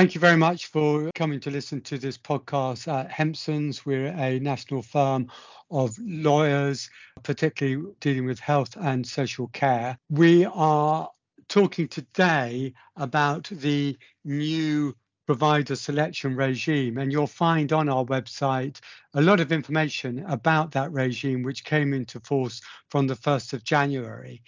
[0.00, 3.84] Thank you very much for coming to listen to this podcast at Hempsons.
[3.84, 5.30] We're a national firm
[5.70, 6.88] of lawyers,
[7.22, 9.98] particularly dealing with health and social care.
[10.08, 11.10] We are
[11.50, 18.80] talking today about the new provider selection regime, and you'll find on our website
[19.12, 23.64] a lot of information about that regime, which came into force from the 1st of
[23.64, 24.42] January.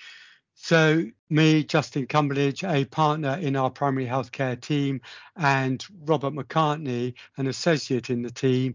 [0.65, 5.01] So, me, Justin Cumberlege, a partner in our primary healthcare team,
[5.35, 8.75] and Robert McCartney, an associate in the team,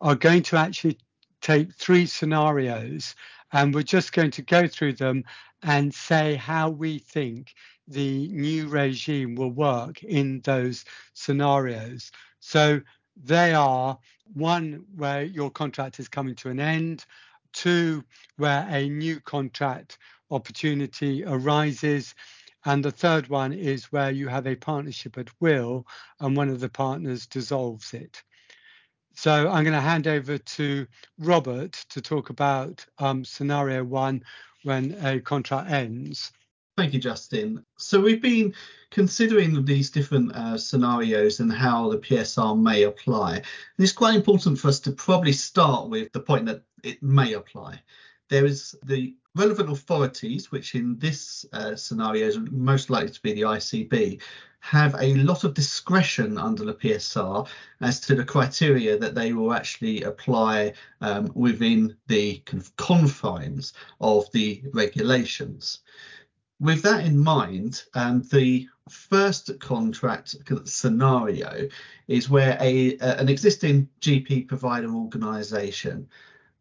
[0.00, 0.98] are going to actually
[1.40, 3.14] take three scenarios
[3.52, 5.22] and we're just going to go through them
[5.62, 7.54] and say how we think
[7.86, 10.84] the new regime will work in those
[11.14, 12.10] scenarios.
[12.40, 12.80] So
[13.16, 13.96] they are
[14.34, 17.04] one where your contract is coming to an end,
[17.52, 18.04] two
[18.38, 19.98] where a new contract
[20.30, 22.14] opportunity arises.
[22.64, 25.86] And the third one is where you have a partnership at will
[26.20, 28.22] and one of the partners dissolves it.
[29.14, 30.86] So I'm going to hand over to
[31.18, 34.22] Robert to talk about um, scenario one
[34.62, 36.30] when a contract ends.
[36.76, 37.64] Thank you, Justin.
[37.78, 38.54] So we've been
[38.92, 43.34] considering these different uh, scenarios and how the PSR may apply.
[43.34, 43.44] And
[43.78, 47.80] it's quite important for us to probably start with the point that it may apply.
[48.28, 53.32] There is the relevant authorities, which in this uh, scenario is most likely to be
[53.32, 54.20] the ICB,
[54.60, 57.46] have a lot of discretion under the PSR
[57.80, 62.42] as to the criteria that they will actually apply um, within the
[62.76, 65.80] confines of the regulations.
[66.60, 71.68] With that in mind, um, the first contract scenario
[72.08, 76.08] is where a, an existing GP provider organisation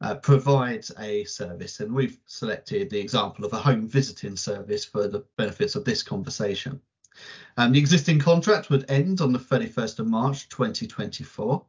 [0.01, 1.79] uh, provides a service.
[1.79, 6.03] And we've selected the example of a home visiting service for the benefits of this
[6.03, 6.81] conversation.
[7.57, 11.65] Um, the existing contract would end on the 31st of March 2024,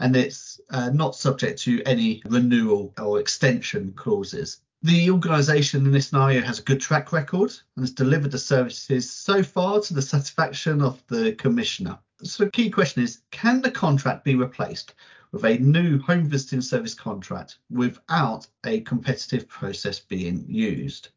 [0.00, 4.62] and it's uh, not subject to any renewal or extension clauses.
[4.82, 9.10] The organisation in this scenario has a good track record and has delivered the services
[9.10, 11.98] so far to the satisfaction of the Commissioner.
[12.22, 14.94] So the key question is, can the contract be replaced
[15.36, 21.10] with a new home visiting service contract without a competitive process being used.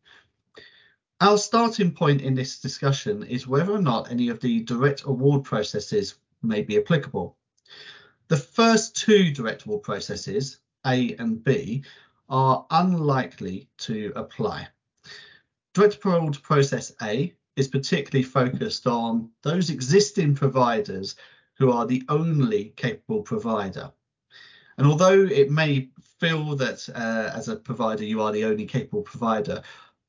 [1.22, 5.46] Our starting point in this discussion is whether or not any of the direct award
[5.46, 7.38] processes may be applicable.
[8.28, 11.86] The first two direct award processes, A and B,
[12.28, 14.68] are unlikely to apply.
[15.74, 21.16] Direct award process A is particularly focused on those existing providers
[21.58, 23.94] who are the only capable provider.
[24.80, 25.90] And although it may
[26.22, 29.62] feel that uh, as a provider you are the only capable provider,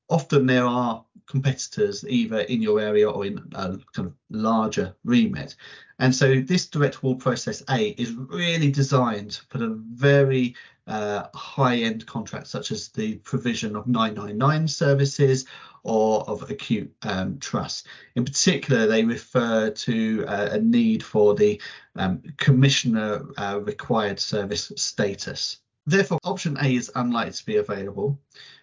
[0.08, 5.56] often there are competitors either in your area or in a kind of larger remit.
[5.98, 10.54] And so this direct award process A is really designed for the very
[10.90, 15.46] uh, high-end contracts such as the provision of 999 services
[15.84, 17.86] or of acute um, trust.
[18.16, 21.60] In particular, they refer to uh, a need for the
[21.96, 25.58] um, commissioner uh, required service status.
[25.86, 28.18] Therefore, option A is unlikely to be available.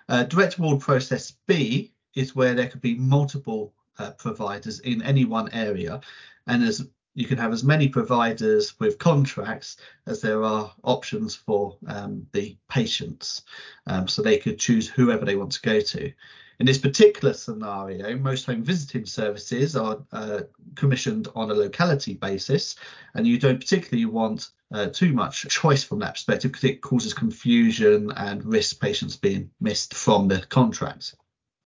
[0.10, 5.26] Uh, direct award process B is where there could be multiple uh, providers in any
[5.26, 6.02] one area,
[6.46, 11.76] and as you can have as many providers with contracts as there are options for
[11.88, 13.42] um, the patients.
[13.88, 16.14] Um, so they could choose whoever they want to go to.
[16.60, 20.42] In this particular scenario, most home visiting services are uh,
[20.76, 22.76] commissioned on a locality basis,
[23.16, 27.16] and you don't particularly want uh, too much choice from that perspective because it causes
[27.16, 31.16] confusion and risks patients being missed from the contracts.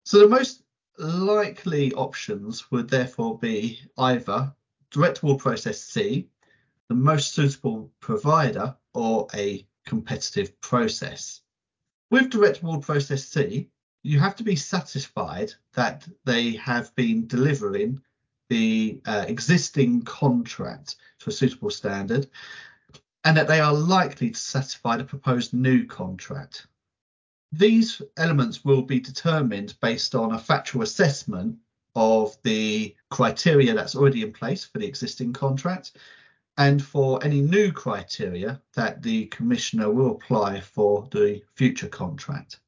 [0.06, 0.64] So the most
[0.98, 4.52] likely options would therefore be either
[4.96, 6.30] direct award process C,
[6.88, 11.42] the most suitable provider, or a competitive process.
[12.12, 13.70] With direct award process C,
[14.04, 18.02] you have to be satisfied that they have been delivering
[18.50, 22.30] the uh, existing contract to a suitable standard
[23.26, 26.68] and that they are likely to satisfy the proposed new contract.
[27.52, 31.58] These elements will be determined based on a factual assessment
[31.96, 35.98] of the criteria that's already in place for the existing contract
[36.58, 42.60] and for any new criteria that the commissioner will apply for the future contract.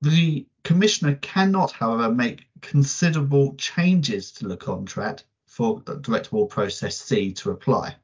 [0.00, 7.32] The commissioner cannot, however, make considerable changes to the contract for direct award process C
[7.34, 7.96] to apply.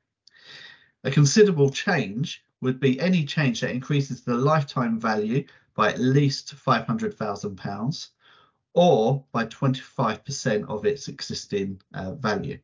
[1.04, 5.44] A considerable change would be any change that increases the lifetime value
[5.74, 8.08] by at least £500,000
[8.74, 12.58] or by 25% of its existing uh, value.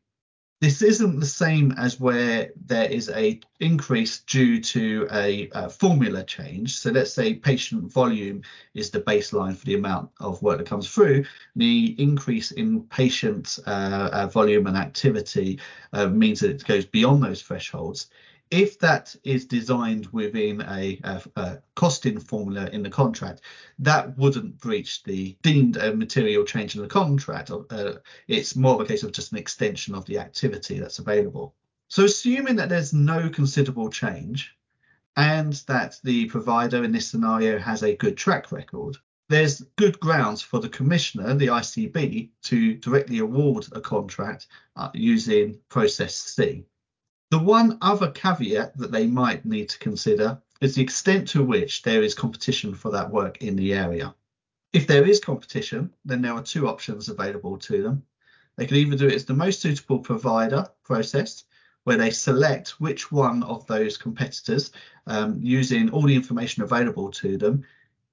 [0.61, 6.23] This isn't the same as where there is a increase due to a, a, formula
[6.23, 6.77] change.
[6.77, 8.41] So let's say patient volume
[8.73, 11.25] is the baseline for the amount of work that comes through.
[11.57, 15.59] The increase in patient uh, uh, volume and activity
[15.91, 18.07] uh, means that it goes beyond those thresholds
[18.51, 23.41] if that is designed within a, a, a, costing formula in the contract,
[23.79, 27.49] that wouldn't breach the deemed a material change in the contract.
[27.51, 27.93] Uh,
[28.27, 31.55] it's more of a case of just an extension of the activity that's available.
[31.87, 34.55] So, assuming that there's no considerable change
[35.15, 40.41] and that the provider in this scenario has a good track record, there's good grounds
[40.41, 46.65] for the commissioner, the ICB, to directly award a contract uh, using process C.
[47.31, 51.81] The one other caveat that they might need to consider is the extent to which
[51.81, 54.13] there is competition for that work in the area.
[54.73, 58.03] If there is competition, then there are two options available to them.
[58.55, 61.45] They can either do it as the most suitable provider process,
[61.83, 64.71] where they select which one of those competitors,
[65.07, 67.63] um, using all the information available to them,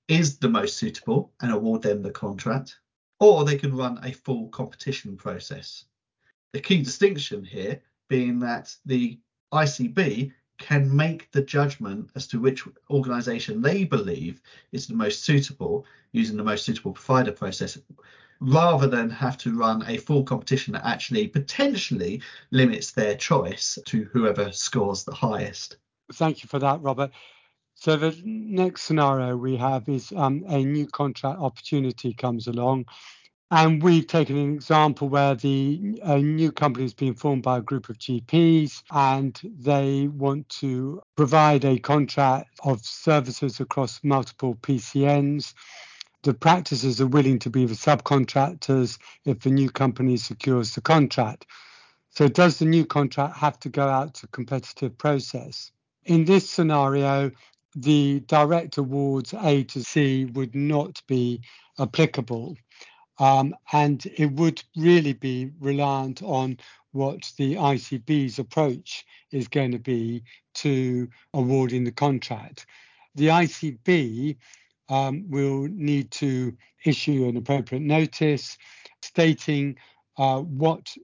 [0.08, 2.78] is the most suitable and award them the contract,
[3.20, 5.84] or they can run a full competition process.
[6.52, 7.80] The key distinction here
[8.12, 9.18] being that the
[9.54, 15.86] ICB can make the judgment as to which organisation they believe is the most suitable
[16.12, 17.78] using the most suitable provider process
[18.40, 22.20] rather than have to run a full competition that actually potentially
[22.50, 25.78] limits their choice to whoever scores the highest.
[26.12, 27.12] Thank you for that, Robert.
[27.76, 32.84] So the next scenario we have is um, a new contract opportunity comes along
[33.52, 37.60] and we've taken an example where the a new company has been formed by a
[37.60, 45.52] group of GPs and they want to provide a contract of services across multiple PCNs.
[46.22, 51.44] The practices are willing to be the subcontractors if the new company secures the contract.
[52.08, 55.72] So, does the new contract have to go out to competitive process?
[56.06, 57.30] In this scenario,
[57.76, 61.42] the direct awards A to C would not be
[61.78, 62.56] applicable.
[63.18, 66.58] Um, and it would really be reliant on
[66.92, 70.22] what the ICB's approach is going to be
[70.54, 72.66] to awarding the contract.
[73.14, 74.36] The ICB
[74.88, 78.58] um, will need to issue an appropriate notice
[79.02, 79.76] stating
[80.18, 80.94] uh, what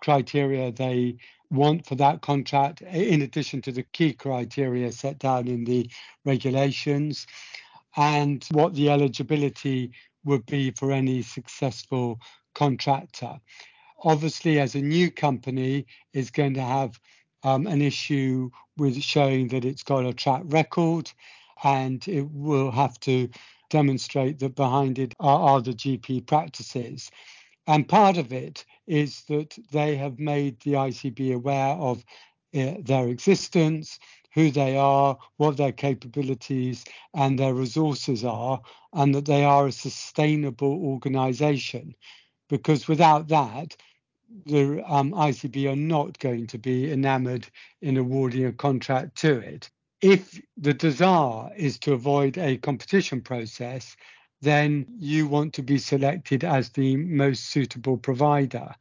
[0.00, 1.16] criteria they
[1.50, 5.90] want for that contract, in addition to the key criteria set down in the
[6.24, 7.26] regulations,
[7.96, 9.90] and what the eligibility
[10.24, 12.20] would be for any successful
[12.54, 13.40] contractor.
[14.02, 16.98] Obviously, as a new company, is going to have
[17.42, 21.10] um, an issue with showing that it's got a track record,
[21.62, 23.28] and it will have to
[23.68, 27.10] demonstrate that behind it are, are the GP practices.
[27.66, 32.04] And part of it is that they have made the ICB aware of
[32.52, 33.98] their existence,
[34.34, 38.60] who they are, what their capabilities and their resources are,
[38.92, 41.94] and that they are a sustainable organization.
[42.48, 43.76] Because without that,
[44.46, 47.48] the um, ICB are not going to be enamored
[47.82, 49.70] in awarding a contract to it.
[50.00, 53.96] If the desire is to avoid a competition process,
[54.40, 58.74] then you want to be selected as the most suitable provider,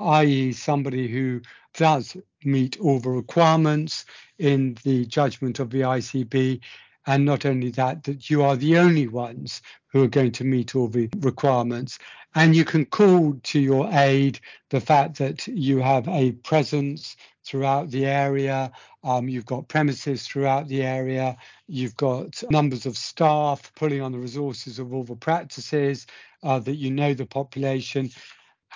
[0.00, 1.40] i.e., somebody who
[1.74, 4.04] does meet all the requirements
[4.38, 6.60] in the judgment of the ICB.
[7.06, 9.62] And not only that, that you are the only ones
[9.92, 11.98] who are going to meet all the requirements.
[12.34, 17.90] And you can call to your aid the fact that you have a presence throughout
[17.90, 18.72] the area,
[19.04, 21.36] um, you've got premises throughout the area,
[21.68, 26.06] you've got numbers of staff pulling on the resources of all the practices,
[26.42, 28.10] uh, that you know the population,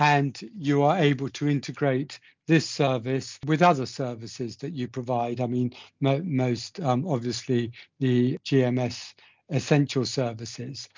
[0.00, 5.40] and you are able to integrate this service with other services that you provide.
[5.40, 9.14] I mean, mo- most um, obviously the GMS
[9.50, 10.88] essential services.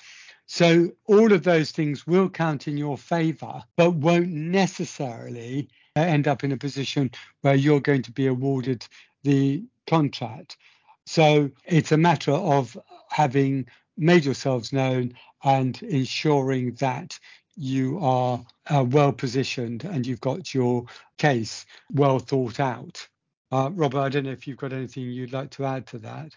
[0.45, 6.43] So all of those things will count in your favor, but won't necessarily end up
[6.43, 8.87] in a position where you're going to be awarded
[9.23, 10.57] the contract.
[11.05, 12.77] So it's a matter of
[13.09, 13.67] having
[13.97, 17.19] made yourselves known and ensuring that
[17.55, 20.85] you are uh, well positioned and you've got your
[21.17, 23.07] case well thought out.
[23.51, 26.35] Uh, Robert, I don't know if you've got anything you'd like to add to that.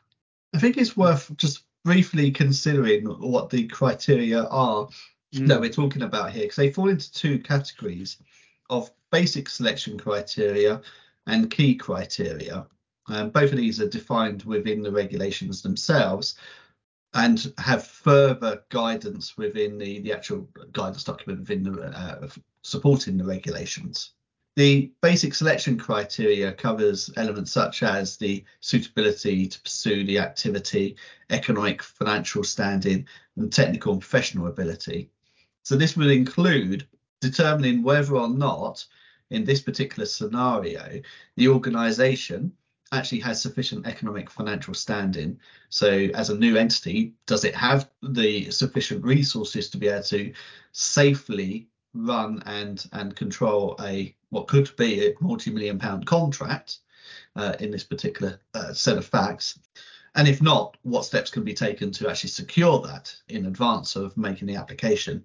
[0.54, 4.88] I think it's worth just briefly considering what the criteria are
[5.34, 5.46] mm.
[5.46, 8.18] that we're talking about here, because they fall into two categories
[8.68, 10.82] of basic selection criteria
[11.26, 12.66] and key criteria.
[13.08, 16.34] Um, both of these are defined within the regulations themselves
[17.16, 22.28] and have further guidance within the, the actual guidance document within the uh,
[22.62, 24.12] supporting the regulations.
[24.54, 30.96] The basic selection criteria covers elements such as the suitability to pursue the activity,
[31.30, 33.06] economic, financial standing,
[33.36, 35.10] and technical and professional ability.
[35.62, 36.86] So this would include
[37.20, 38.84] determining whether or not,
[39.30, 41.00] in this particular scenario,
[41.36, 42.52] the organisation
[42.92, 45.38] actually has sufficient economic financial standing.
[45.70, 50.32] So as a new entity, does it have the sufficient resources to be able to
[50.72, 56.78] safely run and and control a what could be a multi-million pound contract
[57.36, 59.58] uh, in this particular uh, set of facts?
[60.14, 64.16] And if not, what steps can be taken to actually secure that in advance of
[64.16, 65.24] making the application?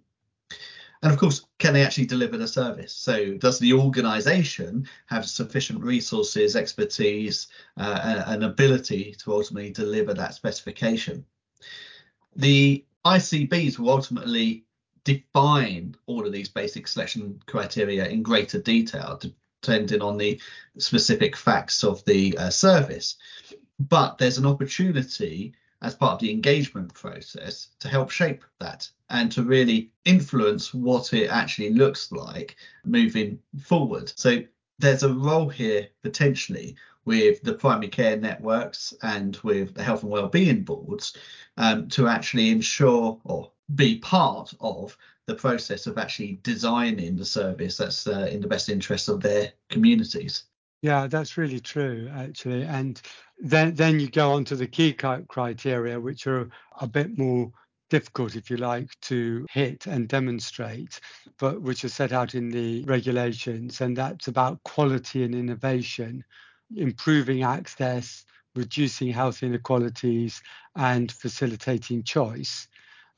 [1.04, 2.94] And of course, can they actually deliver the service?
[2.94, 10.36] So, does the organisation have sufficient resources, expertise, uh, and ability to ultimately deliver that
[10.36, 11.26] specification?
[12.36, 14.66] The ICBs will ultimately
[15.04, 19.20] define all of these basic selection criteria in greater detail,
[19.62, 20.40] depending on the
[20.78, 23.16] specific facts of the uh, service.
[23.80, 29.32] But there's an opportunity as part of the engagement process to help shape that and
[29.32, 34.12] to really influence what it actually looks like moving forward.
[34.16, 34.44] So
[34.80, 40.12] there's a role here potentially with the primary care networks and with the health and
[40.12, 41.18] wellbeing boards
[41.58, 44.98] um, to actually ensure or be part of
[45.28, 49.52] the process of actually designing the service that's uh, in the best interest of their
[49.70, 50.44] communities.
[50.82, 52.64] Yeah, that's really true, actually.
[52.64, 53.00] And
[53.40, 57.52] then then you go on to the key criteria, which are a bit more
[57.90, 61.00] difficult, if you like, to hit and demonstrate,
[61.38, 63.82] but which are set out in the regulations.
[63.82, 66.24] And that's about quality and innovation,
[66.76, 70.42] improving access, reducing health inequalities,
[70.76, 72.68] and facilitating choice.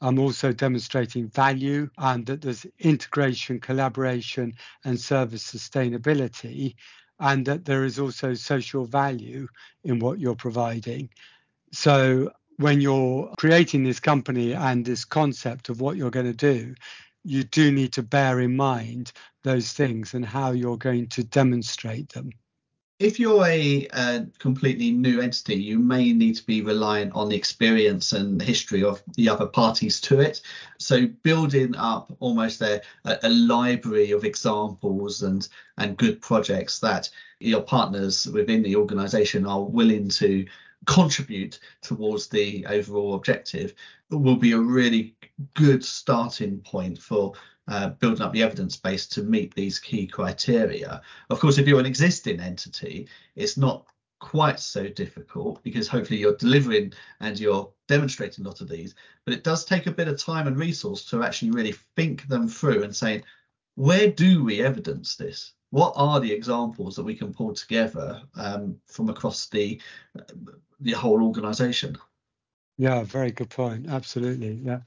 [0.01, 4.53] I'm also demonstrating value and that there's integration, collaboration,
[4.83, 6.75] and service sustainability
[7.19, 9.47] and that there is also social value
[9.83, 11.09] in what you're providing.
[11.71, 16.75] So when you're creating this company and this concept of what you're going to do,
[17.23, 19.11] you do need to bear in mind
[19.43, 22.31] those things and how you're going to demonstrate them
[23.03, 27.35] if you're a, a, completely new entity, you may need to be reliant on the
[27.35, 30.41] experience and history of the other parties to it.
[30.77, 37.61] So building up almost a, a library of examples and and good projects that your
[37.61, 40.45] partners within the organisation are willing to
[40.85, 43.73] contribute towards the overall objective
[44.11, 45.15] will be a really
[45.55, 47.33] good starting point for
[47.67, 51.01] uh, building up the evidence base to meet these key criteria.
[51.29, 53.85] Of course, if you're an existing entity, it's not
[54.19, 59.33] quite so difficult because hopefully you're delivering and you're demonstrating a lot of these, but
[59.33, 62.83] it does take a bit of time and resource to actually really think them through
[62.83, 63.21] and saying,
[63.75, 65.53] where do we evidence this?
[65.71, 69.81] What are the examples that we can pull together um, from across the
[70.79, 71.97] the whole organisation?
[72.77, 73.87] Yeah, very good point.
[73.87, 74.59] Absolutely.
[74.63, 74.79] Yeah.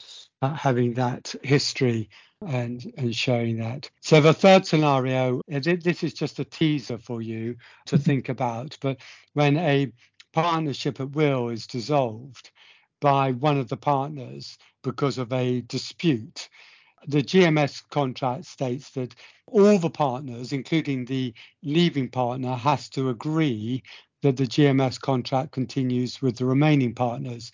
[0.43, 2.09] Uh, having that history
[2.47, 3.89] and and showing that.
[4.01, 8.05] So the third scenario, this is just a teaser for you to mm-hmm.
[8.05, 8.77] think about.
[8.81, 8.99] But
[9.35, 9.93] when a
[10.33, 12.51] partnership at will is dissolved
[13.01, 16.49] by one of the partners because of a dispute,
[17.07, 19.15] the GMS contract states that
[19.47, 23.83] all the partners, including the leaving partner, has to agree
[24.27, 27.53] that the GMS contract continues with the remaining partners.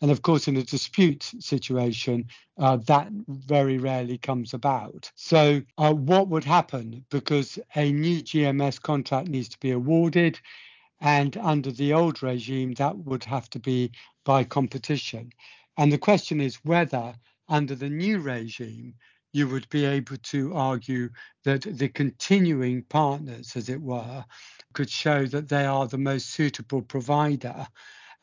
[0.00, 2.28] And of course, in a dispute situation,
[2.58, 5.12] uh, that very rarely comes about.
[5.16, 7.04] So, uh, what would happen?
[7.10, 10.40] Because a new GMS contract needs to be awarded,
[11.00, 13.92] and under the old regime, that would have to be
[14.24, 15.30] by competition.
[15.76, 17.14] And the question is whether,
[17.50, 18.94] under the new regime,
[19.34, 21.10] you would be able to argue
[21.42, 24.24] that the continuing partners, as it were,
[24.72, 27.66] could show that they are the most suitable provider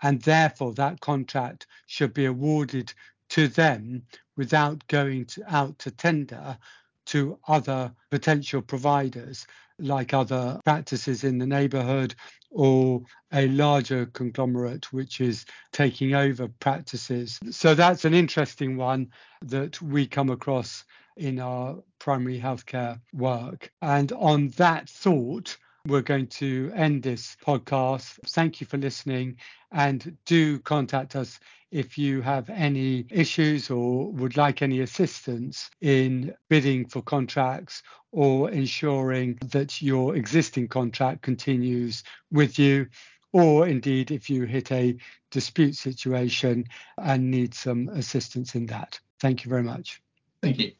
[0.01, 2.94] and therefore that contract should be awarded
[3.27, 4.01] to them
[4.38, 6.58] without going to, out to tender
[7.08, 9.46] to other potential providers
[9.80, 12.15] like other practices in the neighborhood
[12.51, 13.01] or
[13.34, 17.39] a larger conglomerate which is taking over practices.
[17.50, 19.10] So that's an interesting one
[19.41, 20.86] that we come across
[21.18, 23.72] in our primary healthcare work.
[23.82, 28.20] And on that thought, we're going to end this podcast.
[28.27, 29.38] Thank you for listening
[29.72, 31.39] and do contact us
[31.72, 38.51] if you have any issues or would like any assistance in bidding for contracts or
[38.51, 42.88] ensuring that your existing contract continues with you,
[43.32, 44.98] or indeed if you hit a
[45.32, 46.65] dispute situation
[46.98, 49.00] and need some assistance in that.
[49.22, 50.01] Thank you very much.
[50.41, 50.72] Thank you.